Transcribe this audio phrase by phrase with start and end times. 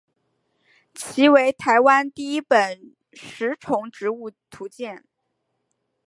[0.95, 5.03] 其为台湾第一本食虫植物图鉴。